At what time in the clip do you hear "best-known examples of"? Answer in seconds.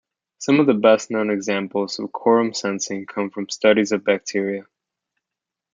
0.73-2.11